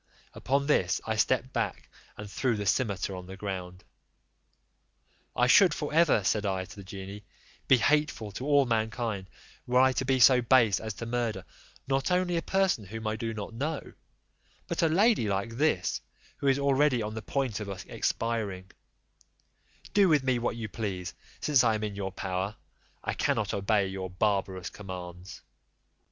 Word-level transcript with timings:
Upon 0.33 0.65
this 0.65 0.99
I 1.05 1.15
stepped 1.15 1.53
back, 1.53 1.87
and 2.17 2.27
threw 2.27 2.57
the 2.57 2.65
cimeter 2.65 3.15
on 3.15 3.27
the 3.27 3.37
ground. 3.37 3.83
"I 5.35 5.45
should 5.45 5.75
for 5.75 5.93
ever," 5.93 6.23
said 6.23 6.43
I 6.43 6.65
to 6.65 6.75
the 6.75 6.83
genie, 6.83 7.23
"be 7.67 7.77
hateful 7.77 8.31
to 8.31 8.45
all 8.47 8.65
mankind 8.65 9.29
were 9.67 9.79
I 9.79 9.91
to 9.91 10.03
be 10.03 10.19
so 10.19 10.41
base 10.41 10.79
as 10.79 10.95
to 10.95 11.05
murder, 11.05 11.45
not 11.87 12.09
only 12.09 12.35
a 12.35 12.41
person 12.41 12.85
whom 12.85 13.05
I 13.05 13.15
do 13.15 13.31
not 13.31 13.53
know, 13.53 13.93
but 14.67 14.81
a 14.81 14.87
lady 14.89 15.27
like 15.27 15.57
this, 15.57 16.01
who 16.37 16.47
is 16.47 16.57
already 16.57 17.03
on 17.03 17.13
the 17.13 17.21
point 17.21 17.59
of 17.59 17.69
expiring: 17.87 18.71
do 19.93 20.09
with 20.09 20.23
me 20.23 20.39
what 20.39 20.55
you 20.55 20.67
please, 20.67 21.13
since 21.41 21.63
I 21.63 21.75
am 21.75 21.83
in 21.83 21.95
your 21.95 22.11
power; 22.11 22.55
I 23.03 23.13
cannot 23.13 23.53
obey 23.53 23.85
your 23.85 24.09
barbarous 24.09 24.71
commands." 24.71 25.43